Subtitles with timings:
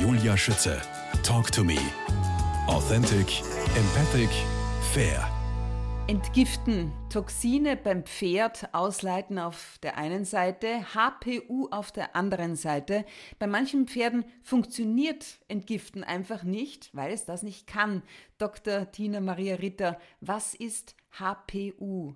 [0.00, 0.80] Julia Schütze.
[1.24, 1.76] Talk to me.
[2.68, 3.42] Authentic,
[3.74, 4.30] empathic,
[4.92, 5.28] fair.
[6.06, 13.04] Entgiften, Toxine beim Pferd ausleiten auf der einen Seite, HPU auf der anderen Seite.
[13.40, 18.02] Bei manchen Pferden funktioniert Entgiften einfach nicht, weil es das nicht kann.
[18.38, 18.92] Dr.
[18.92, 22.14] Tina Maria Ritter, was ist HPU?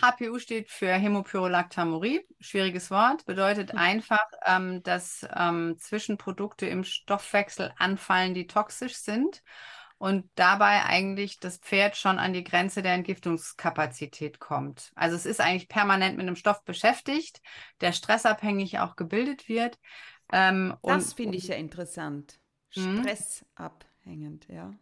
[0.00, 3.78] HPU steht für Hämopyrolactamurie, schwieriges Wort, bedeutet hm.
[3.78, 9.42] einfach, ähm, dass ähm, Zwischenprodukte im Stoffwechsel anfallen, die toxisch sind
[9.98, 14.92] und dabei eigentlich das Pferd schon an die Grenze der Entgiftungskapazität kommt.
[14.94, 17.40] Also es ist eigentlich permanent mit einem Stoff beschäftigt,
[17.80, 19.78] der stressabhängig auch gebildet wird.
[20.32, 22.38] Ähm, das finde ich ja interessant.
[22.74, 23.02] Hm?
[23.02, 24.74] Stressabhängend, ja.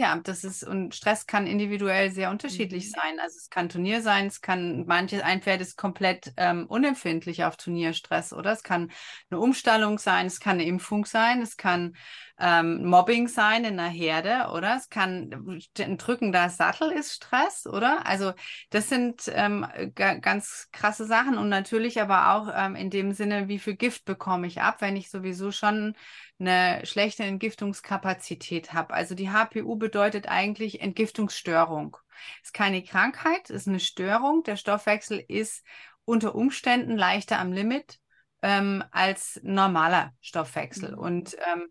[0.00, 2.90] Ja, das ist, und Stress kann individuell sehr unterschiedlich mhm.
[2.90, 3.18] sein.
[3.20, 7.56] Also es kann Turnier sein, es kann, manches, ein Pferd ist komplett ähm, unempfindlich auf
[7.56, 8.52] Turnierstress, oder?
[8.52, 8.92] Es kann
[9.28, 11.96] eine Umstallung sein, es kann eine Impfung sein, es kann
[12.38, 14.76] ähm, Mobbing sein in einer Herde, oder?
[14.76, 18.06] Es kann ein drückender Sattel ist Stress, oder?
[18.06, 18.34] Also
[18.70, 23.58] das sind ähm, ganz krasse Sachen und natürlich aber auch ähm, in dem Sinne, wie
[23.58, 25.96] viel Gift bekomme ich ab, wenn ich sowieso schon
[26.38, 28.94] eine schlechte Entgiftungskapazität habe.
[28.94, 31.96] Also die HPU bedeutet eigentlich Entgiftungsstörung.
[32.42, 34.42] Ist keine Krankheit, ist eine Störung.
[34.44, 35.64] Der Stoffwechsel ist
[36.04, 38.00] unter Umständen leichter am Limit
[38.42, 40.92] ähm, als normaler Stoffwechsel.
[40.92, 40.98] Mhm.
[40.98, 41.66] Und ähm,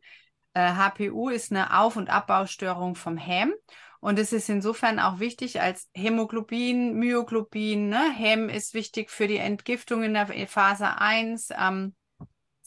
[0.53, 3.53] äh, HPU ist eine Auf- und Abbaustörung vom Häm.
[3.99, 7.89] Und es ist insofern auch wichtig als Hämoglobin, Myoglobin.
[7.89, 8.11] Ne?
[8.15, 11.49] Häm ist wichtig für die Entgiftung in der Phase 1.
[11.57, 11.95] Ähm,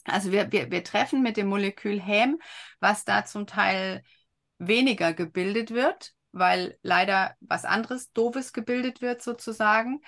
[0.05, 2.39] also wir, wir, wir treffen mit dem Molekül Häm,
[2.79, 4.03] was da zum Teil
[4.57, 10.01] weniger gebildet wird, weil leider was anderes Doofes gebildet wird sozusagen.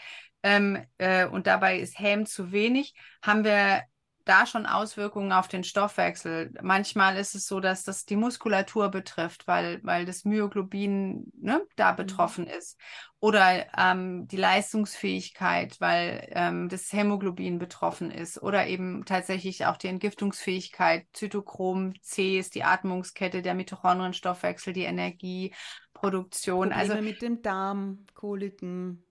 [0.43, 3.83] Ähm, äh, und dabei ist Häm zu wenig, haben wir
[4.25, 6.53] da schon Auswirkungen auf den Stoffwechsel.
[6.61, 11.91] Manchmal ist es so, dass das die Muskulatur betrifft, weil, weil das Myoglobin ne, da
[11.91, 11.97] mhm.
[11.97, 12.79] betroffen ist.
[13.19, 18.41] Oder ähm, die Leistungsfähigkeit, weil ähm, das Hämoglobin betroffen ist.
[18.41, 21.05] Oder eben tatsächlich auch die Entgiftungsfähigkeit.
[21.13, 26.69] Zytochrom C ist die Atmungskette, der Mitochondrienstoffwechsel, die Energieproduktion.
[26.69, 29.03] Probleme also mit dem Darm, Koliken.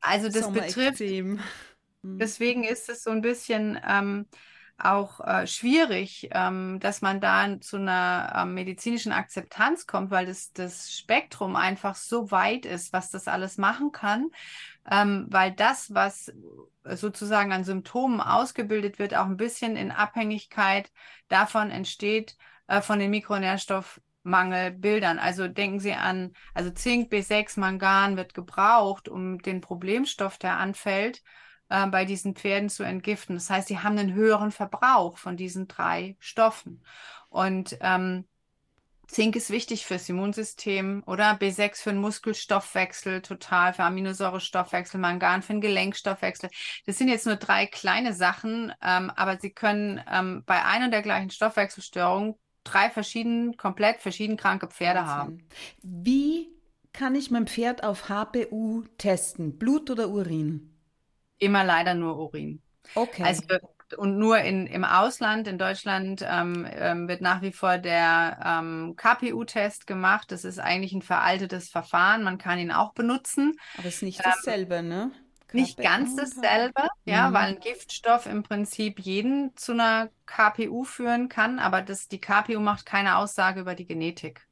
[0.00, 1.00] Also das betrifft.
[2.04, 2.18] Mhm.
[2.18, 4.26] Deswegen ist es so ein bisschen ähm,
[4.76, 10.52] auch äh, schwierig, ähm, dass man da zu einer ähm, medizinischen Akzeptanz kommt, weil das,
[10.52, 14.30] das Spektrum einfach so weit ist, was das alles machen kann,
[14.90, 16.32] ähm, weil das, was
[16.84, 20.90] sozusagen an Symptomen ausgebildet wird, auch ein bisschen in Abhängigkeit
[21.28, 22.36] davon entsteht,
[22.66, 25.18] äh, von den Mikronährstoffmangelbildern.
[25.18, 31.22] Also denken Sie an, also Zink, B6, Mangan wird gebraucht, um den Problemstoff, der anfällt,
[31.74, 33.34] äh, bei diesen Pferden zu entgiften.
[33.34, 36.84] Das heißt, sie haben einen höheren Verbrauch von diesen drei Stoffen.
[37.28, 38.26] Und ähm,
[39.08, 45.52] Zink ist wichtig fürs Immunsystem oder B6 für den Muskelstoffwechsel, total für Aminosäurestoffwechsel, Mangan für
[45.52, 46.48] den Gelenkstoffwechsel.
[46.86, 51.02] Das sind jetzt nur drei kleine Sachen, ähm, aber sie können ähm, bei einer der
[51.02, 55.14] gleichen Stoffwechselstörung drei verschieden, komplett verschieden kranke Pferde Wahnsinn.
[55.14, 55.48] haben.
[55.82, 56.48] Wie
[56.92, 59.58] kann ich mein Pferd auf HPU testen?
[59.58, 60.73] Blut oder Urin?
[61.44, 62.62] Immer leider nur Urin.
[62.94, 63.22] Okay.
[63.22, 63.42] Also
[63.96, 68.94] und nur in, im Ausland, in Deutschland, ähm, ähm, wird nach wie vor der ähm,
[68.96, 70.32] KPU-Test gemacht.
[70.32, 72.24] Das ist eigentlich ein veraltetes Verfahren.
[72.24, 73.52] Man kann ihn auch benutzen.
[73.76, 75.12] Aber es ist nicht dasselbe, ne?
[75.48, 77.34] KPU nicht ganz dasselbe, ja, mhm.
[77.34, 82.58] weil ein Giftstoff im Prinzip jeden zu einer KPU führen kann, aber das, die KPU
[82.58, 84.46] macht keine Aussage über die Genetik.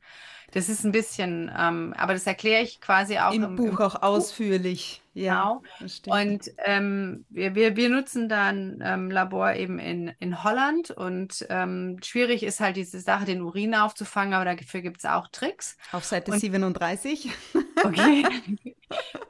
[0.52, 3.78] Das ist ein bisschen, ähm, aber das erkläre ich quasi auch im, im Buch im
[3.78, 4.02] auch Buch.
[4.02, 5.02] ausführlich.
[5.14, 6.20] Ja, genau.
[6.20, 11.46] Und ähm, wir, wir, wir nutzen da ein ähm, Labor eben in, in Holland und
[11.50, 15.76] ähm, schwierig ist halt diese Sache, den Urin aufzufangen, aber dafür gibt es auch Tricks.
[15.90, 17.30] Auf Seite und, 37.
[17.84, 18.24] Okay.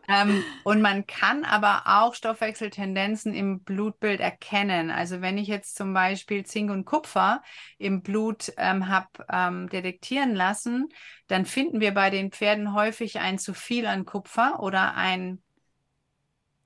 [0.08, 4.90] ähm, und man kann aber auch Stoffwechseltendenzen im Blutbild erkennen.
[4.90, 7.42] Also wenn ich jetzt zum Beispiel Zink und Kupfer
[7.78, 10.88] im Blut ähm, habe ähm, detektieren lassen,
[11.26, 15.42] dann finden wir bei den Pferden häufig ein zu viel an Kupfer oder ein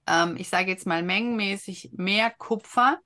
[0.07, 3.01] ähm, ich sage jetzt mal mengenmäßig mehr Kupfer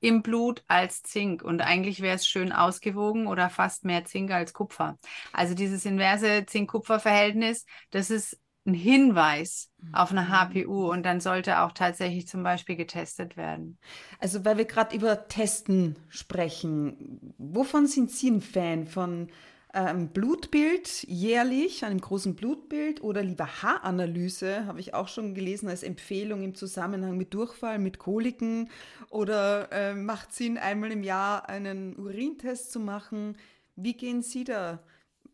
[0.00, 1.42] im Blut als Zink.
[1.42, 4.98] Und eigentlich wäre es schön ausgewogen oder fast mehr Zink als Kupfer.
[5.32, 10.88] Also dieses inverse Zink-Kupfer-Verhältnis, das ist ein Hinweis auf eine HPU mhm.
[10.88, 13.78] und dann sollte auch tatsächlich zum Beispiel getestet werden.
[14.20, 18.86] Also weil wir gerade über Testen sprechen, wovon sind Sie ein Fan?
[18.86, 19.28] Von
[19.74, 25.82] ähm, Blutbild jährlich, einem großen Blutbild oder lieber Haaranalyse, habe ich auch schon gelesen als
[25.82, 28.70] Empfehlung im Zusammenhang mit Durchfall, mit Koliken
[29.10, 33.36] oder äh, macht Sinn, einmal im Jahr einen Urintest zu machen.
[33.74, 34.78] Wie gehen Sie da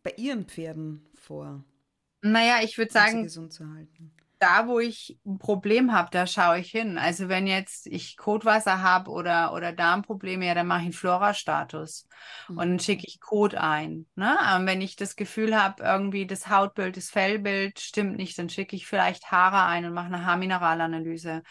[0.03, 1.63] bei Ihren Pferden vor?
[2.21, 6.59] Naja, ich würde sagen, gesund zu halten da, wo ich ein Problem habe, da schaue
[6.59, 6.97] ich hin.
[6.97, 12.07] Also wenn jetzt ich Kotwasser habe oder, oder Darmprobleme, ja, dann mache ich einen Flora-Status
[12.49, 12.57] mhm.
[12.57, 14.07] und dann schicke ich Kot ein.
[14.15, 14.39] Ne?
[14.39, 18.75] Aber wenn ich das Gefühl habe, irgendwie das Hautbild, das Fellbild stimmt nicht, dann schicke
[18.75, 21.43] ich vielleicht Haare ein und mache eine Haarmineralanalyse.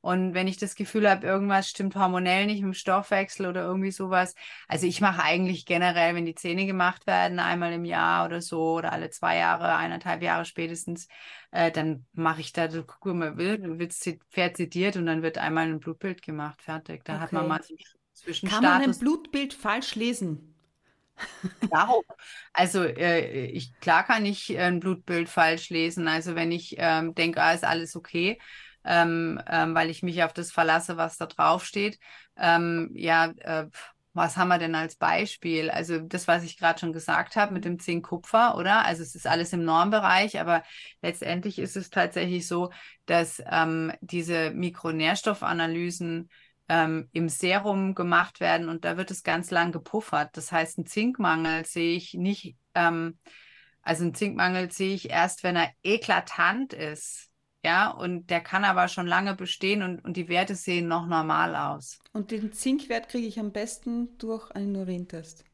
[0.00, 3.90] Und wenn ich das Gefühl habe, irgendwas stimmt hormonell nicht mit dem Stoffwechsel oder irgendwie
[3.90, 4.34] sowas,
[4.68, 8.74] also ich mache eigentlich generell, wenn die Zähne gemacht werden, einmal im Jahr oder so
[8.74, 11.08] oder alle zwei Jahre, eineinhalb Jahre spätestens,
[11.50, 13.94] äh, dann mache ich da, guck mal, wird
[14.30, 17.04] Pferd zitiert und dann wird einmal ein Blutbild gemacht, fertig.
[17.04, 17.22] Da okay.
[17.22, 17.74] hat man mal so
[18.16, 18.64] Zwischenstatus.
[18.64, 20.52] Kann man ein Blutbild falsch lesen?
[21.72, 21.94] Ja,
[22.52, 26.08] also äh, ich klar kann ich ein Blutbild falsch lesen.
[26.08, 28.38] Also wenn ich ähm, denke, ah, ist alles okay,
[28.86, 31.98] ähm, ähm, weil ich mich auf das verlasse, was da drauf steht.
[32.36, 33.66] Ähm, ja, äh,
[34.12, 35.68] was haben wir denn als Beispiel?
[35.70, 38.84] Also das, was ich gerade schon gesagt habe mit dem Zink-Kupfer, oder?
[38.86, 40.62] Also es ist alles im Normbereich, aber
[41.02, 42.70] letztendlich ist es tatsächlich so,
[43.04, 46.30] dass ähm, diese Mikronährstoffanalysen
[46.68, 50.36] ähm, im Serum gemacht werden und da wird es ganz lang gepuffert.
[50.36, 53.18] Das heißt, einen Zinkmangel sehe ich nicht, ähm,
[53.82, 57.30] also einen Zinkmangel sehe ich erst, wenn er eklatant ist
[57.66, 61.56] ja, und der kann aber schon lange bestehen und, und die Werte sehen noch normal
[61.56, 61.98] aus.
[62.12, 65.44] Und den Zinkwert kriege ich am besten durch einen Urintest.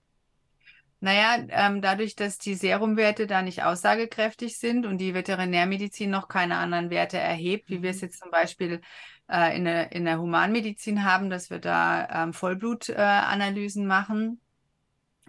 [1.00, 6.58] Naja, ähm, dadurch, dass die Serumwerte da nicht aussagekräftig sind und die Veterinärmedizin noch keine
[6.58, 8.02] anderen Werte erhebt, wie wir es mhm.
[8.02, 8.82] jetzt zum Beispiel
[9.30, 14.40] äh, in, der, in der Humanmedizin haben, dass wir da ähm, Vollblutanalysen äh, machen,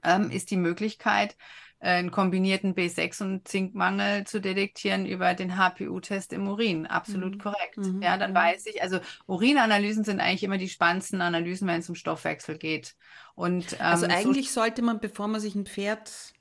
[0.04, 1.38] ähm, ist die Möglichkeit,
[1.84, 6.88] einen kombinierten B6- und Zinkmangel zu detektieren über den HPU-Test im Urin.
[6.88, 7.40] Absolut mhm.
[7.40, 7.78] korrekt.
[7.78, 8.02] Mhm.
[8.02, 8.36] Ja, dann mhm.
[8.36, 12.96] weiß ich, also Urinanalysen sind eigentlich immer die spannendsten Analysen, wenn es um Stoffwechsel geht.
[13.36, 16.34] Und, ähm, also eigentlich so sollte man, bevor man sich ein Pferd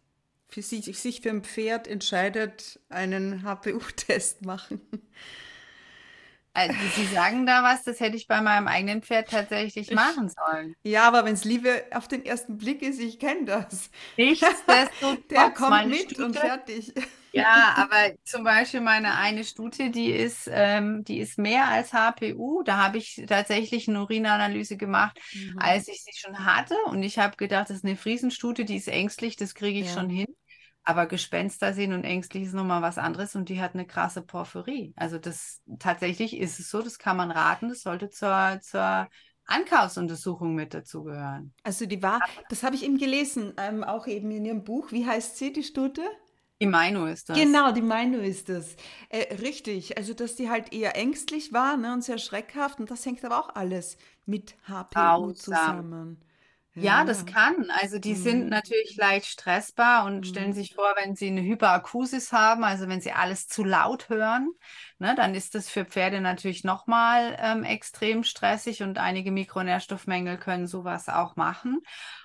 [0.48, 4.80] für sich, sich für ein Pferd entscheidet, einen HPU-Test machen.
[6.54, 10.28] Also, Sie sagen da was, das hätte ich bei meinem eigenen Pferd tatsächlich ich, machen
[10.28, 10.74] sollen.
[10.82, 13.90] Ja, aber wenn es Liebe auf den ersten Blick ist, ich kenne das.
[14.16, 16.92] Nichtsdestotrotz, Der kommt mit Stute, und fertig.
[17.32, 22.62] Ja, aber zum Beispiel meine eine Stute, die ist, ähm, die ist mehr als HPU.
[22.62, 25.58] Da habe ich tatsächlich eine Urinanalyse gemacht, mhm.
[25.58, 26.74] als ich sie schon hatte.
[26.86, 29.94] Und ich habe gedacht, das ist eine Friesenstute, die ist ängstlich, das kriege ich ja.
[29.94, 30.26] schon hin.
[30.84, 34.92] Aber Gespenster sehen und ängstlich ist nochmal was anderes und die hat eine krasse Porphyrie.
[34.96, 39.08] Also das tatsächlich ist es so, das kann man raten, das sollte zur, zur
[39.46, 41.52] Ankaufsuntersuchung mit dazugehören.
[41.62, 44.90] Also die war, das habe ich eben gelesen, ähm, auch eben in Ihrem Buch.
[44.90, 46.02] Wie heißt sie, die Stute?
[46.60, 47.36] Die Meino ist das.
[47.36, 48.76] Genau, die Meino ist das.
[49.08, 53.04] Äh, richtig, also dass die halt eher ängstlich war ne, und sehr schreckhaft und das
[53.04, 53.96] hängt aber auch alles
[54.26, 55.34] mit HPU Grausam.
[55.34, 56.24] zusammen.
[56.74, 57.70] Ja, das kann.
[57.80, 58.48] Also die sind mhm.
[58.48, 60.54] natürlich leicht stressbar und stellen mhm.
[60.54, 64.48] sich vor, wenn sie eine Hyperakusis haben, also wenn sie alles zu laut hören,
[64.98, 70.66] ne, dann ist das für Pferde natürlich nochmal ähm, extrem stressig und einige Mikronährstoffmängel können
[70.66, 71.82] sowas auch machen.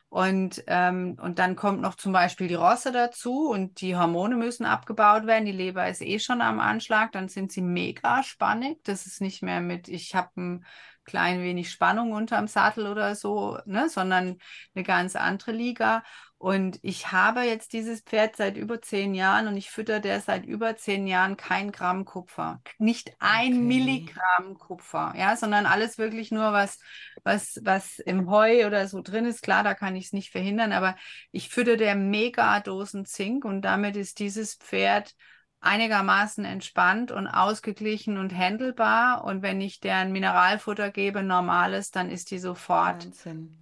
[0.09, 4.65] Und, ähm, und dann kommt noch zum Beispiel die Rosse dazu und die Hormone müssen
[4.65, 5.43] abgebaut werden.
[5.43, 8.81] Die Leber ist eh schon am Anschlag, dann sind sie mega spannig.
[8.85, 10.65] Das ist nicht mehr mit, ich habe ein
[11.07, 14.38] klein wenig Spannung unterm Sattel oder so, ne, sondern
[14.75, 16.04] eine ganz andere Liga.
[16.38, 20.46] Und ich habe jetzt dieses Pferd seit über zehn Jahren und ich fütter der seit
[20.46, 22.62] über zehn Jahren kein Gramm Kupfer.
[22.77, 23.62] Nicht ein okay.
[23.62, 26.77] Milligramm Kupfer, ja, sondern alles wirklich nur, was,
[27.24, 29.41] was, was im Heu oder so drin ist.
[29.41, 30.96] Klar, da kann ich es nicht verhindern, aber
[31.31, 35.15] ich fütter der Megadosen Zink und damit ist dieses Pferd
[35.59, 39.23] einigermaßen entspannt und ausgeglichen und handelbar.
[39.23, 43.05] Und wenn ich deren Mineralfutter gebe, normales, dann ist die sofort.
[43.05, 43.57] Wahnsinn.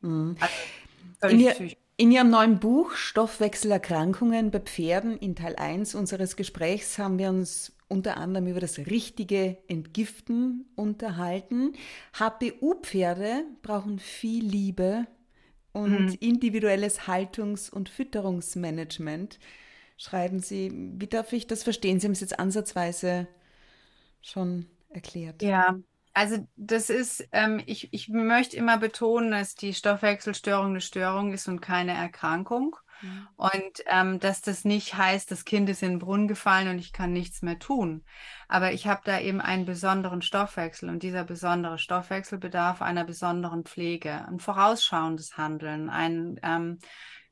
[0.00, 0.36] Mhm.
[1.20, 1.56] Also, in, ihr,
[1.96, 7.72] in Ihrem neuen Buch Stoffwechselerkrankungen bei Pferden in Teil 1 unseres Gesprächs haben wir uns
[7.88, 11.72] unter anderem über das richtige Entgiften unterhalten.
[12.18, 15.06] HPU-Pferde brauchen viel Liebe
[15.72, 16.16] und mhm.
[16.20, 19.38] individuelles Haltungs- und Fütterungsmanagement
[19.98, 20.70] schreiben Sie.
[20.72, 22.00] Wie darf ich das verstehen?
[22.00, 23.28] Sie haben es jetzt ansatzweise
[24.22, 25.42] schon erklärt.
[25.42, 25.76] Ja,
[26.14, 31.48] also das ist, ähm, ich, ich möchte immer betonen, dass die Stoffwechselstörung eine Störung ist
[31.48, 32.76] und keine Erkrankung.
[33.00, 33.28] Mhm.
[33.36, 36.92] Und ähm, dass das nicht heißt, das Kind ist in den Brunnen gefallen und ich
[36.92, 38.04] kann nichts mehr tun.
[38.48, 43.64] Aber ich habe da eben einen besonderen Stoffwechsel und dieser besondere Stoffwechsel bedarf einer besonderen
[43.64, 46.78] Pflege, ein vorausschauendes Handeln, ein ähm,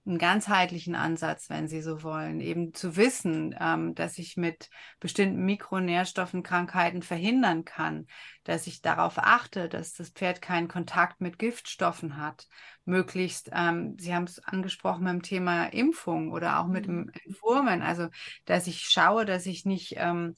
[0.07, 4.71] einen ganzheitlichen Ansatz, wenn Sie so wollen, eben zu wissen, ähm, dass ich mit
[5.01, 8.07] bestimmten Mikronährstoffen Krankheiten verhindern kann,
[8.45, 12.47] dass ich darauf achte, dass das Pferd keinen Kontakt mit Giftstoffen hat,
[12.85, 18.09] möglichst, ähm, Sie haben es angesprochen beim Thema Impfung oder auch mit dem Entwurmen, also
[18.45, 20.37] dass ich schaue, dass ich nicht ähm,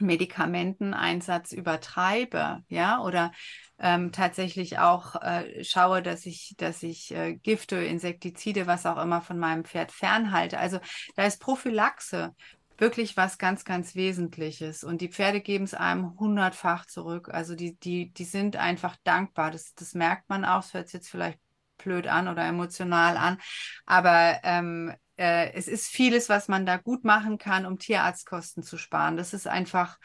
[0.00, 3.32] Medikamenteneinsatz übertreibe, ja, oder
[3.78, 9.20] ähm, tatsächlich auch äh, schaue, dass ich, dass ich äh, Gifte, Insektizide, was auch immer
[9.20, 10.58] von meinem Pferd fernhalte.
[10.58, 10.78] Also
[11.14, 12.34] da ist Prophylaxe
[12.78, 14.84] wirklich was ganz, ganz Wesentliches.
[14.84, 17.28] Und die Pferde geben es einem hundertfach zurück.
[17.32, 19.50] Also die, die, die sind einfach dankbar.
[19.50, 20.60] Das, das merkt man auch.
[20.60, 21.38] Es hört sich jetzt vielleicht
[21.78, 23.38] blöd an oder emotional an.
[23.84, 28.76] Aber ähm, äh, es ist vieles, was man da gut machen kann, um Tierarztkosten zu
[28.76, 29.16] sparen.
[29.16, 29.98] Das ist einfach,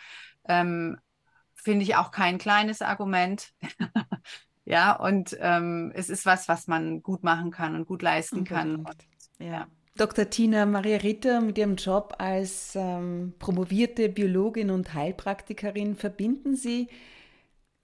[0.46, 0.98] ähm,
[1.53, 3.53] finde ich, auch kein kleines Argument.
[4.65, 8.77] ja, und ähm, es ist was, was man gut machen kann und gut leisten kann.
[8.77, 9.08] Und,
[9.39, 9.68] ja.
[9.98, 10.30] Dr.
[10.30, 16.88] Tina Maria Ritter mit ihrem Job als ähm, promovierte Biologin und Heilpraktikerin verbinden Sie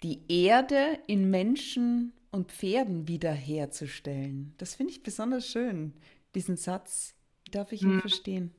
[0.03, 4.53] die Erde in Menschen und Pferden wiederherzustellen.
[4.57, 5.93] Das finde ich besonders schön,
[6.35, 7.16] diesen Satz.
[7.51, 8.01] Darf ich ihn hm.
[8.01, 8.55] verstehen?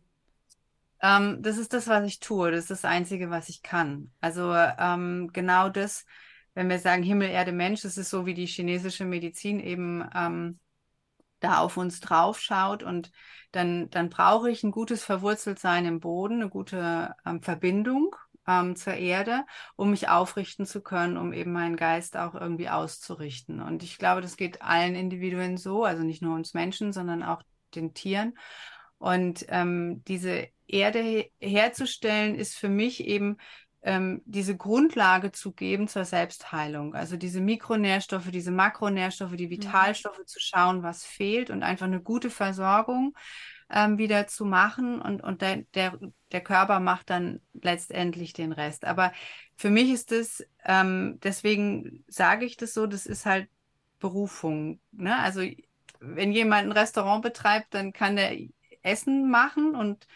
[1.00, 2.50] Ähm, das ist das, was ich tue.
[2.50, 4.10] Das ist das Einzige, was ich kann.
[4.20, 6.04] Also ähm, genau das,
[6.54, 10.58] wenn wir sagen Himmel, Erde, Mensch, das ist so, wie die chinesische Medizin eben ähm,
[11.40, 13.12] da auf uns drauf schaut und
[13.52, 18.14] dann, dann brauche ich ein gutes Verwurzeltsein im Boden, eine gute ähm, Verbindung
[18.48, 19.44] ähm, zur Erde,
[19.76, 23.60] um mich aufrichten zu können, um eben meinen Geist auch irgendwie auszurichten.
[23.60, 27.42] Und ich glaube, das geht allen Individuen so, also nicht nur uns Menschen, sondern auch
[27.74, 28.36] den Tieren.
[28.98, 33.36] Und ähm, diese Erde herzustellen, ist für mich eben
[33.82, 36.94] ähm, diese Grundlage zu geben zur Selbstheilung.
[36.94, 39.50] Also diese Mikronährstoffe, diese Makronährstoffe, die mhm.
[39.50, 40.26] Vitalstoffe mhm.
[40.26, 43.16] zu schauen, was fehlt und einfach eine gute Versorgung
[43.70, 45.00] ähm, wieder zu machen.
[45.00, 45.98] Und, und der, der,
[46.32, 48.84] der Körper macht dann letztendlich den Rest.
[48.84, 49.12] Aber
[49.56, 53.48] für mich ist das, ähm, deswegen sage ich das so, das ist halt
[54.00, 54.80] Berufung.
[54.92, 55.16] Ne?
[55.18, 55.42] Also
[56.00, 58.36] wenn jemand ein Restaurant betreibt, dann kann der
[58.88, 60.06] Essen machen und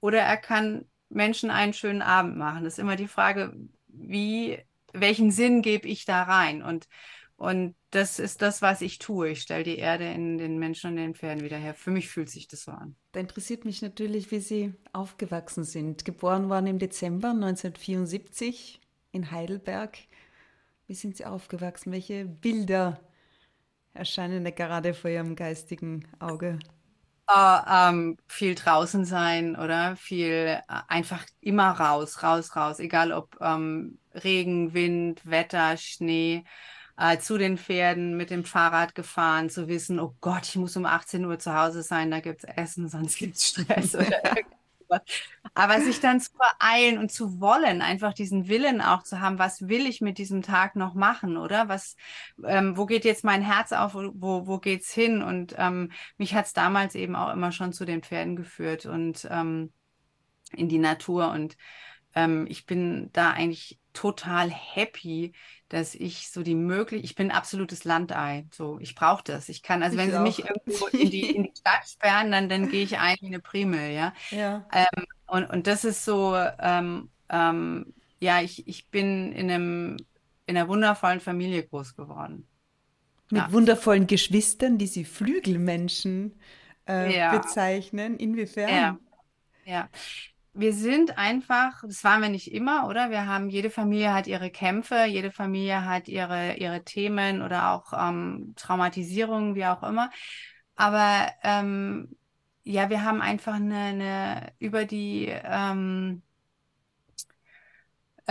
[0.00, 2.64] oder er kann Menschen einen schönen Abend machen.
[2.64, 3.54] Das ist immer die Frage,
[3.88, 4.58] wie,
[4.92, 6.62] welchen Sinn gebe ich da rein?
[6.62, 6.88] Und,
[7.36, 9.30] und das ist das, was ich tue.
[9.30, 11.74] Ich stelle die Erde in den Menschen und den Pferden wieder her.
[11.74, 12.94] Für mich fühlt sich das so an.
[13.12, 16.04] Da interessiert mich natürlich, wie Sie aufgewachsen sind.
[16.04, 18.80] Geboren waren im Dezember 1974
[19.12, 19.98] in Heidelberg.
[20.86, 21.92] Wie sind Sie aufgewachsen?
[21.92, 23.00] Welche Bilder
[23.92, 26.58] erscheinen da gerade vor Ihrem geistigen Auge?
[27.32, 29.96] Ähm, viel draußen sein oder?
[29.96, 36.44] Viel uh, einfach immer raus, raus, raus, egal ob ähm, Regen, Wind, Wetter, Schnee,
[37.00, 40.86] uh, zu den Pferden mit dem Fahrrad gefahren, zu wissen, oh Gott, ich muss um
[40.86, 44.22] 18 Uhr zu Hause sein, da gibt es Essen, sonst gibt es Stress oder
[45.54, 49.68] Aber sich dann zu beeilen und zu wollen, einfach diesen Willen auch zu haben, was
[49.68, 51.68] will ich mit diesem Tag noch machen, oder?
[51.68, 51.96] Was,
[52.44, 55.22] ähm, wo geht jetzt mein Herz auf, wo, wo geht's hin?
[55.22, 59.72] Und ähm, mich hat's damals eben auch immer schon zu den Pferden geführt und ähm,
[60.52, 61.30] in die Natur.
[61.30, 61.56] Und
[62.14, 65.32] ähm, ich bin da eigentlich total happy,
[65.68, 69.48] dass ich so die Möglichkeit, ich bin ein absolutes Landei, so ich brauche das.
[69.48, 72.48] Ich kann, also ich wenn sie mich irgendwo in die, in die Stadt sperren, dann,
[72.48, 74.12] dann gehe ich ein wie eine Primel, ja.
[74.30, 74.66] ja.
[74.72, 79.96] Ähm, und, und das ist so, ähm, ähm, ja, ich, ich bin in einem
[80.46, 82.48] in einer wundervollen Familie groß geworden.
[83.30, 83.52] Mit ja.
[83.52, 86.40] wundervollen Geschwistern, die sie Flügelmenschen
[86.88, 87.38] äh, ja.
[87.38, 88.16] bezeichnen.
[88.16, 88.68] Inwiefern?
[88.68, 88.98] Ja.
[89.64, 89.88] ja
[90.52, 93.10] wir sind einfach, das waren wir nicht immer, oder?
[93.10, 97.92] Wir haben, jede Familie hat ihre Kämpfe, jede Familie hat ihre, ihre Themen oder auch
[97.92, 100.10] ähm, Traumatisierungen, wie auch immer.
[100.76, 102.16] Aber ähm,
[102.64, 106.22] ja, wir haben einfach eine, eine über die ähm,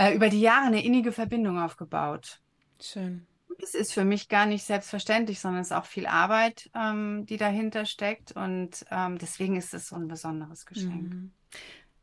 [0.00, 2.40] äh, über die Jahre eine innige Verbindung aufgebaut.
[2.80, 3.26] Schön.
[3.62, 7.36] Es ist für mich gar nicht selbstverständlich, sondern es ist auch viel Arbeit, ähm, die
[7.36, 8.32] dahinter steckt.
[8.32, 11.14] Und ähm, deswegen ist es so ein besonderes Geschenk.
[11.14, 11.32] Mhm.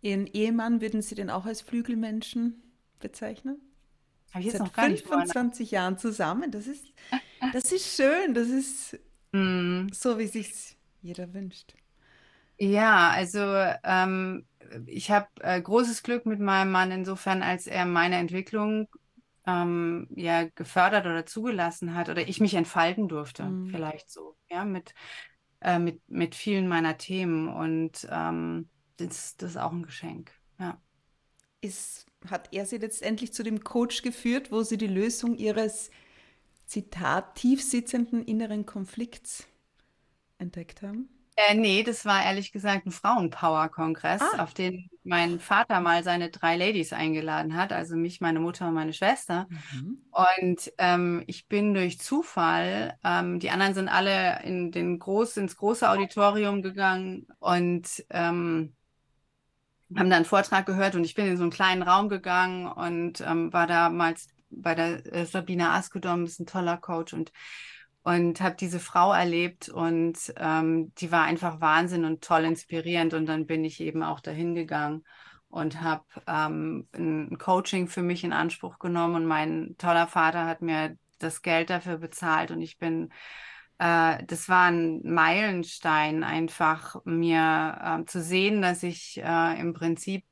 [0.01, 2.61] Ihren Ehemann würden Sie denn auch als Flügelmenschen
[2.99, 3.61] bezeichnen?
[4.31, 6.51] Habe ich jetzt Seit noch gar 25 nicht Jahren zusammen.
[6.51, 6.85] Das ist,
[7.53, 8.33] das ist schön.
[8.33, 8.99] Das ist
[9.31, 9.87] mm.
[9.91, 11.73] so, wie sich jeder wünscht.
[12.59, 13.39] Ja, also
[13.83, 14.45] ähm,
[14.85, 18.87] ich habe äh, großes Glück mit meinem Mann insofern, als er meine Entwicklung
[19.45, 23.69] ähm, ja gefördert oder zugelassen hat oder ich mich entfalten durfte, mm.
[23.69, 24.93] vielleicht so, ja, mit,
[25.61, 30.31] äh, mit, mit vielen meiner Themen und ähm, das, das ist auch ein Geschenk.
[30.59, 30.81] Ja.
[31.61, 35.89] Ist, hat er Sie letztendlich zu dem Coach geführt, wo Sie die Lösung Ihres,
[36.65, 39.47] Zitat, tiefsitzenden inneren Konflikts
[40.37, 41.09] entdeckt haben?
[41.35, 44.43] Äh, nee, das war ehrlich gesagt ein Frauenpower-Kongress, Ah.
[44.43, 48.73] auf den mein Vater mal seine drei Ladies eingeladen hat, also mich, meine Mutter und
[48.73, 49.47] meine Schwester.
[49.49, 50.01] Mhm.
[50.11, 55.55] Und ähm, ich bin durch Zufall, ähm, die anderen sind alle in den groß, ins
[55.55, 58.73] große Auditorium gegangen und ähm,
[59.95, 63.21] haben dann einen Vortrag gehört und ich bin in so einen kleinen Raum gegangen und
[63.21, 67.31] ähm, war damals bei der äh, Sabina Askedom, ist ein toller Coach und
[68.03, 73.25] und habe diese Frau erlebt und ähm, die war einfach Wahnsinn und toll inspirierend und
[73.25, 75.03] dann bin ich eben auch dahin gegangen
[75.49, 80.61] und habe ähm, ein Coaching für mich in Anspruch genommen und mein toller Vater hat
[80.61, 83.11] mir das Geld dafür bezahlt und ich bin
[83.79, 90.25] äh, das war ein Meilenstein, einfach mir äh, zu sehen, dass ich äh, im Prinzip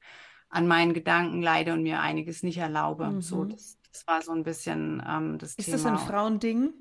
[0.50, 3.08] an meinen Gedanken leide und mir einiges nicht erlaube.
[3.08, 3.22] Mhm.
[3.22, 5.78] So, das, das war so ein bisschen ähm, das Ist Thema.
[5.78, 6.74] das ein Frauending?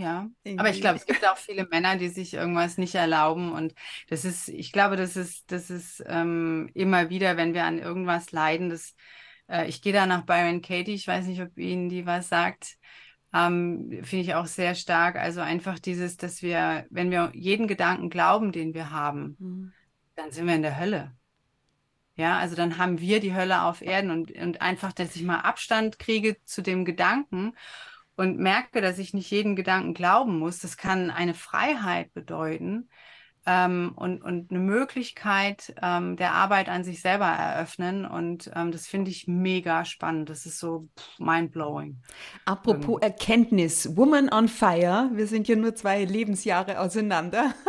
[0.00, 0.80] Ja, aber ich Irgendwie.
[0.80, 3.74] glaube, es gibt auch viele Männer, die sich irgendwas nicht erlauben und
[4.08, 8.30] das ist, ich glaube, das ist, das ist ähm, immer wieder, wenn wir an irgendwas
[8.30, 8.94] leiden, das,
[9.48, 12.76] äh, ich gehe da nach Byron Katie, ich weiß nicht, ob Ihnen die was sagt,
[13.32, 15.16] ähm, finde ich auch sehr stark.
[15.16, 19.72] Also einfach dieses, dass wir, wenn wir jeden Gedanken glauben, den wir haben, Mhm.
[20.16, 21.12] dann sind wir in der Hölle.
[22.16, 25.40] Ja, also dann haben wir die Hölle auf Erden und, und einfach, dass ich mal
[25.40, 27.52] Abstand kriege zu dem Gedanken
[28.16, 32.88] und merke, dass ich nicht jeden Gedanken glauben muss, das kann eine Freiheit bedeuten
[33.46, 38.04] ähm, und, und eine Möglichkeit ähm, der Arbeit an sich selber eröffnen.
[38.04, 40.28] Und ähm, das finde ich mega spannend.
[40.28, 42.02] Das ist so pff, mind-blowing.
[42.48, 47.54] Apropos Erkenntnis, Woman on Fire, wir sind ja nur zwei Lebensjahre auseinander.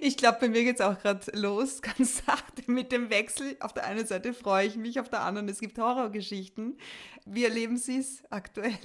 [0.00, 3.56] Ich glaube, bei mir geht es auch gerade los, ganz sachte mit dem Wechsel.
[3.60, 6.76] Auf der einen Seite freue ich mich, auf der anderen, es gibt Horrorgeschichten.
[7.24, 8.76] Wie erleben Sie es aktuell?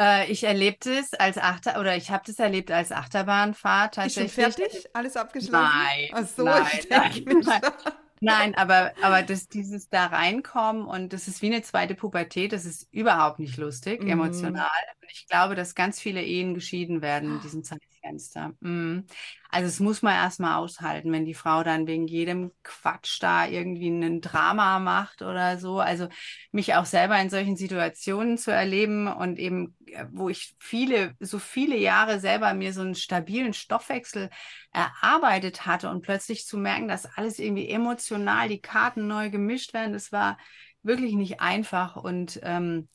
[0.00, 4.22] Äh, ich erlebte es als Achter oder ich habe das erlebt als Achterbahnfahrt Ist schon
[4.24, 4.70] tatsächlich.
[4.70, 4.90] fertig?
[4.94, 5.52] Alles abgeschlossen?
[5.52, 7.92] Nein, Ach so, nein, ich denke nein, nein.
[8.24, 12.64] Nein, aber, aber das, dieses da reinkommen und das ist wie eine zweite Pubertät, das
[12.64, 14.06] ist überhaupt nicht lustig, Mhm.
[14.06, 14.68] emotional.
[15.00, 18.52] Und ich glaube, dass ganz viele Ehen geschieden werden in diesem Zeitfenster.
[18.60, 19.06] Mhm.
[19.50, 23.88] Also es muss man erstmal aushalten, wenn die Frau dann wegen jedem Quatsch da irgendwie
[23.88, 25.80] ein Drama macht oder so.
[25.80, 26.06] Also
[26.52, 29.76] mich auch selber in solchen Situationen zu erleben und eben,
[30.10, 34.30] wo ich viele, so viele Jahre selber mir so einen stabilen Stoffwechsel
[34.72, 39.92] erarbeitet hatte und plötzlich zu merken, dass alles irgendwie emotional, die Karten neu gemischt werden,
[39.92, 40.38] das war
[40.82, 42.88] wirklich nicht einfach und ähm,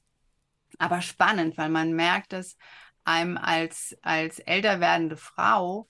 [0.77, 2.57] aber spannend, weil man merkt, dass
[3.03, 5.88] einem als, als älter werdende Frau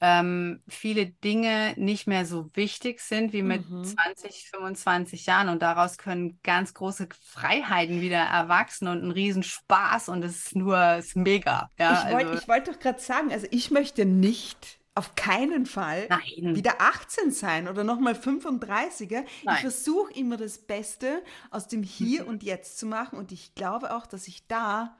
[0.00, 3.82] ähm, viele Dinge nicht mehr so wichtig sind wie mit Mhm.
[3.82, 10.24] 20, 25 Jahren und daraus können ganz große Freiheiten wieder erwachsen und ein Riesenspaß und
[10.24, 11.70] es ist nur ist mega.
[11.78, 15.64] Ja, Ich wollte also, ich wollt doch gerade sagen, also ich möchte nicht, auf keinen
[15.66, 16.54] Fall, nein.
[16.54, 19.24] wieder 18 sein oder nochmal 35er.
[19.44, 19.60] Ich Nein.
[19.60, 24.06] versuche immer das Beste aus dem Hier und Jetzt zu machen und ich glaube auch,
[24.06, 24.96] dass sich da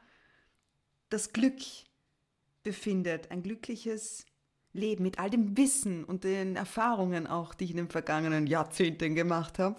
[1.11, 1.59] das Glück
[2.63, 4.25] befindet, ein glückliches
[4.79, 9.14] Leben mit all dem Wissen und den Erfahrungen auch, die ich in den vergangenen Jahrzehnten
[9.14, 9.77] gemacht habe.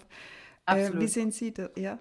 [0.68, 1.70] Äh, wie sehen Sie das?
[1.76, 1.98] Ja.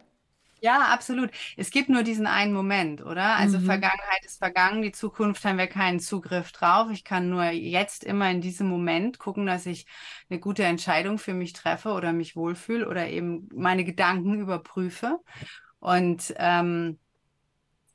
[0.61, 1.31] Ja, absolut.
[1.55, 3.37] Es gibt nur diesen einen Moment, oder?
[3.37, 3.61] Also Mhm.
[3.61, 6.89] Vergangenheit ist vergangen, die Zukunft haben wir keinen Zugriff drauf.
[6.91, 9.85] Ich kann nur jetzt immer in diesem Moment gucken, dass ich
[10.29, 15.19] eine gute Entscheidung für mich treffe oder mich wohlfühle oder eben meine Gedanken überprüfe.
[15.79, 16.99] Und ähm,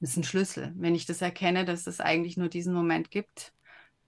[0.01, 0.73] das ist ein Schlüssel.
[0.77, 3.53] Wenn ich das erkenne, dass es eigentlich nur diesen Moment gibt,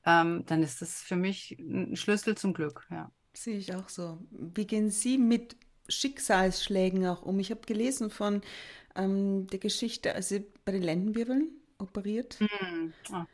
[0.06, 3.12] ähm, dann ist das für mich ein Schlüssel zum Glück, ja.
[3.34, 4.18] Sehe ich auch so.
[4.30, 5.56] Wie gehen Sie mit
[5.88, 7.38] Schicksalsschlägen auch um?
[7.38, 8.42] Ich habe gelesen von
[8.96, 12.92] ähm, der Geschichte, als Sie bei den Lendenwirbeln operiert Hm.
[13.12, 13.26] Oh.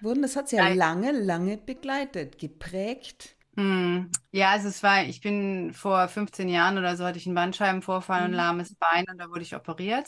[0.00, 0.22] wurden.
[0.22, 3.36] Das hat Sie ja lange, lange begleitet, geprägt.
[3.56, 4.10] Hm.
[4.30, 8.26] Ja, also es war, ich bin vor 15 Jahren oder so hatte ich einen Bandscheibenvorfall
[8.26, 8.36] und Mhm.
[8.36, 10.06] lahmes Bein und da wurde ich operiert.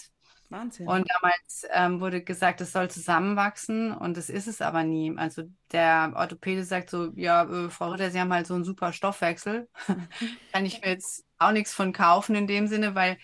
[0.51, 0.89] Wahnsinn.
[0.89, 5.17] Und damals ähm, wurde gesagt, es soll zusammenwachsen und das ist es aber nie.
[5.17, 8.93] Also der Orthopäde sagt so, ja, äh, Frau Ritter, Sie haben halt so einen super
[8.93, 9.69] Stoffwechsel.
[10.53, 13.17] Kann ich mir jetzt auch nichts von kaufen in dem Sinne, weil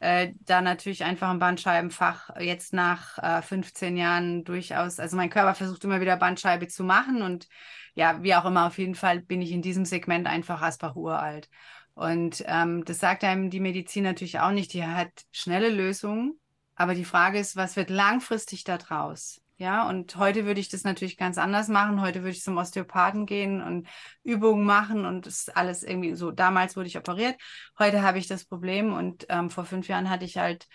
[0.00, 5.54] äh, da natürlich einfach ein Bandscheibenfach jetzt nach äh, 15 Jahren durchaus, also mein Körper
[5.54, 7.48] versucht immer wieder Bandscheibe zu machen und
[7.94, 11.48] ja, wie auch immer, auf jeden Fall bin ich in diesem Segment einfach Asbach uralt.
[11.94, 14.72] Und ähm, das sagt einem die Medizin natürlich auch nicht.
[14.72, 16.38] Die hat schnelle Lösungen,
[16.76, 19.40] aber die Frage ist, was wird langfristig da draus?
[19.56, 22.00] Ja, und heute würde ich das natürlich ganz anders machen.
[22.00, 23.86] Heute würde ich zum Osteopathen gehen und
[24.24, 26.32] Übungen machen und das alles irgendwie so.
[26.32, 27.36] Damals wurde ich operiert,
[27.78, 30.66] heute habe ich das Problem und ähm, vor fünf Jahren hatte ich halt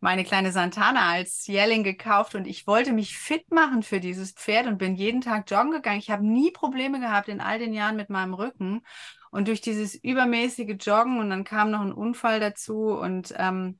[0.00, 4.66] meine kleine Santana als Jährling gekauft und ich wollte mich fit machen für dieses Pferd
[4.66, 6.00] und bin jeden Tag joggen gegangen.
[6.00, 8.82] Ich habe nie Probleme gehabt in all den Jahren mit meinem Rücken.
[9.30, 13.78] Und durch dieses übermäßige Joggen und dann kam noch ein Unfall dazu und ähm,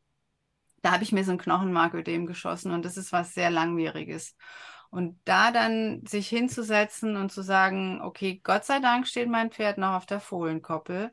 [0.87, 4.37] da habe ich mir so ein Knochenmarködem geschossen und das ist was sehr langwieriges.
[4.88, 9.79] Und da dann sich hinzusetzen und zu sagen, okay, Gott sei Dank steht mein Pferd
[9.79, 11.12] noch auf der Fohlenkoppel.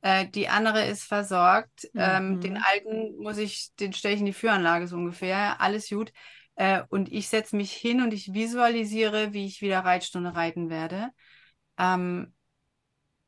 [0.00, 1.86] Äh, die andere ist versorgt.
[1.92, 2.00] Mhm.
[2.00, 2.64] Ähm, den mhm.
[2.64, 5.60] alten muss ich, den stelle ich in die Führanlage so ungefähr.
[5.60, 6.14] Alles gut.
[6.54, 11.10] Äh, und ich setze mich hin und ich visualisiere, wie ich wieder Reitstunde reiten werde.
[11.78, 12.32] Ähm,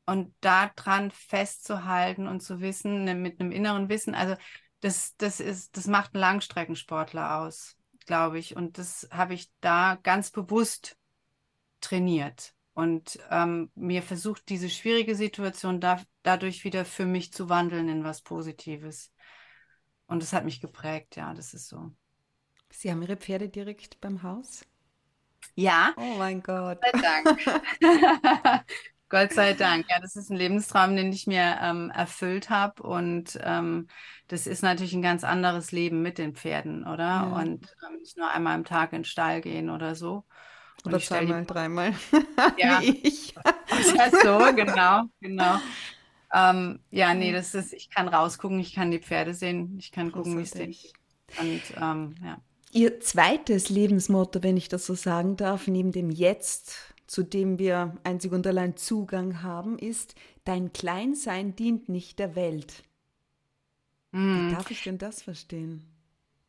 [0.06, 4.36] und daran festzuhalten und zu wissen, ne, mit einem inneren Wissen, also
[4.82, 8.56] das, das ist, das macht einen Langstreckensportler aus, glaube ich.
[8.56, 10.98] Und das habe ich da ganz bewusst
[11.80, 17.88] trainiert und ähm, mir versucht, diese schwierige Situation da, dadurch wieder für mich zu wandeln
[17.88, 19.12] in was Positives.
[20.06, 21.92] Und das hat mich geprägt, ja, das ist so.
[22.70, 24.64] Sie haben Ihre Pferde direkt beim Haus?
[25.54, 25.92] Ja.
[25.96, 26.78] Oh mein Gott.
[26.92, 27.38] Dank.
[29.12, 29.84] Gott sei Dank.
[29.90, 32.82] Ja, das ist ein Lebenstraum, den ich mir ähm, erfüllt habe.
[32.82, 33.86] Und ähm,
[34.28, 37.04] das ist natürlich ein ganz anderes Leben mit den Pferden, oder?
[37.04, 37.22] Ja.
[37.24, 40.24] Und ähm, nicht nur einmal am Tag in den Stall gehen oder so.
[40.86, 41.92] Oder zweimal, dreimal.
[42.58, 43.34] Ja, Wie ich.
[43.96, 45.58] ja, so, genau, genau.
[46.32, 50.10] Ähm, ja, nee, das ist, ich kann rausgucken, ich kann die Pferde sehen, ich kann
[50.10, 50.74] gucken, wie es denen
[51.38, 52.38] Und ähm, ja.
[52.72, 57.98] Ihr zweites Lebensmotto, wenn ich das so sagen darf, neben dem Jetzt, zu dem wir
[58.04, 62.84] einzig und allein Zugang haben, ist, dein Kleinsein dient nicht der Welt.
[64.12, 64.16] Mm.
[64.16, 64.54] Wie hm.
[64.54, 65.86] darf ich denn das verstehen?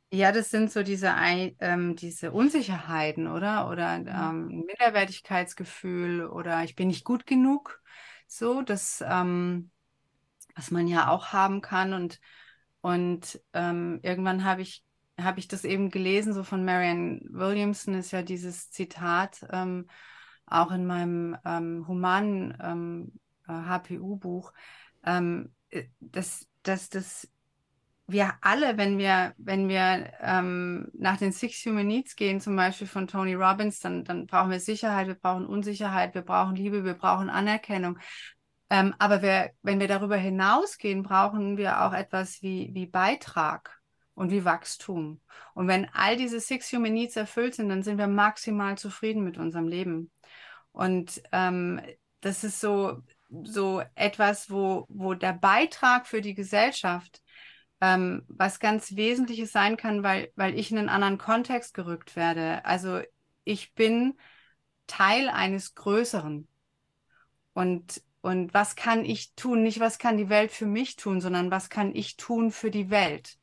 [0.09, 1.13] Ja, das sind so diese,
[1.59, 3.69] ähm, diese Unsicherheiten, oder?
[3.69, 4.07] Oder mhm.
[4.07, 7.81] ähm, Minderwertigkeitsgefühl oder ich bin nicht gut genug.
[8.25, 9.69] So, das, ähm,
[10.55, 11.91] was man ja auch haben kann.
[11.91, 12.21] Und,
[12.79, 14.85] und ähm, irgendwann habe ich,
[15.19, 19.87] habe ich das eben gelesen, so von Marianne Williamson ist ja dieses Zitat ähm,
[20.45, 24.53] auch in meinem ähm, humanen HPU-Buch,
[25.03, 25.21] äh,
[25.99, 27.27] dass, dass das
[28.07, 32.87] wir alle, wenn wir, wenn wir ähm, nach den Six Human Needs gehen, zum Beispiel
[32.87, 36.95] von Tony Robbins, dann, dann brauchen wir Sicherheit, wir brauchen Unsicherheit, wir brauchen Liebe, wir
[36.95, 37.97] brauchen Anerkennung.
[38.69, 43.79] Ähm, aber wir, wenn wir darüber hinausgehen, brauchen wir auch etwas wie, wie Beitrag
[44.15, 45.21] und wie Wachstum.
[45.53, 49.37] Und wenn all diese Six Human Needs erfüllt sind, dann sind wir maximal zufrieden mit
[49.37, 50.11] unserem Leben.
[50.73, 51.79] Und ähm,
[52.19, 53.01] das ist so,
[53.43, 57.21] so etwas, wo, wo der Beitrag für die Gesellschaft
[57.79, 62.63] ähm, was ganz Wesentliches sein kann, weil, weil ich in einen anderen Kontext gerückt werde.
[62.65, 63.01] Also
[63.43, 64.17] ich bin
[64.87, 66.47] Teil eines Größeren.
[67.53, 69.63] Und, und was kann ich tun?
[69.63, 72.89] Nicht, was kann die Welt für mich tun, sondern was kann ich tun für die
[72.89, 73.37] Welt?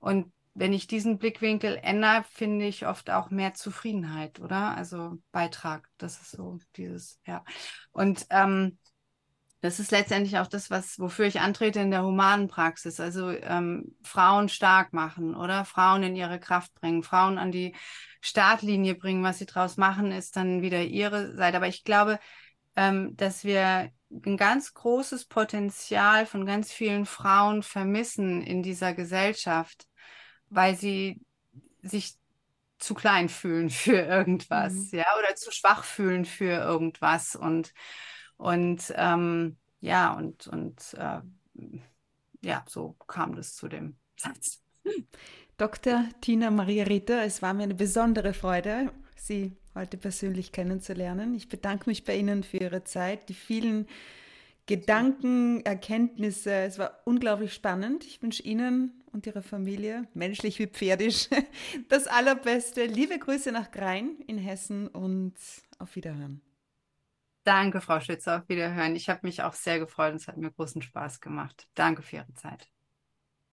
[0.00, 4.76] Und wenn ich diesen Blickwinkel ändere, finde ich oft auch mehr Zufriedenheit, oder?
[4.76, 7.44] Also Beitrag, das ist so dieses, ja.
[7.92, 8.78] Und ähm,
[9.60, 13.00] das ist letztendlich auch das, was, wofür ich antrete in der humanen Praxis.
[13.00, 17.74] Also ähm, Frauen stark machen oder Frauen in ihre Kraft bringen, Frauen an die
[18.20, 19.24] Startlinie bringen.
[19.24, 21.56] Was sie draus machen, ist dann wieder ihre Seite.
[21.56, 22.20] Aber ich glaube,
[22.76, 29.86] ähm, dass wir ein ganz großes Potenzial von ganz vielen Frauen vermissen in dieser Gesellschaft,
[30.50, 31.20] weil sie
[31.82, 32.14] sich
[32.78, 34.98] zu klein fühlen für irgendwas, mhm.
[34.98, 37.72] ja, oder zu schwach fühlen für irgendwas und
[38.36, 41.20] und ähm, ja, und, und äh,
[42.40, 44.62] ja, so kam das zu dem Satz.
[45.56, 46.04] Dr.
[46.20, 51.34] Tina Maria Ritter, es war mir eine besondere Freude, Sie heute persönlich kennenzulernen.
[51.34, 53.86] Ich bedanke mich bei Ihnen für Ihre Zeit, die vielen
[54.66, 56.52] Gedanken, Erkenntnisse.
[56.52, 58.04] Es war unglaublich spannend.
[58.04, 61.28] Ich wünsche Ihnen und Ihrer Familie, menschlich wie pferdisch,
[61.88, 62.84] das Allerbeste.
[62.84, 65.34] Liebe Grüße nach Grein in Hessen und
[65.78, 66.40] auf Wiederhören.
[67.44, 68.94] Danke, Frau Schützer, auf Wiederhören.
[68.94, 71.66] Ich habe mich auch sehr gefreut und es hat mir großen Spaß gemacht.
[71.74, 72.68] Danke für Ihre Zeit.